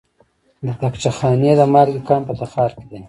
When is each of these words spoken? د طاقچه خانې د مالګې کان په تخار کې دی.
د 0.65 0.67
طاقچه 0.81 1.11
خانې 1.17 1.51
د 1.59 1.61
مالګې 1.73 2.01
کان 2.07 2.21
په 2.27 2.33
تخار 2.41 2.71
کې 2.77 2.85
دی. 2.89 2.99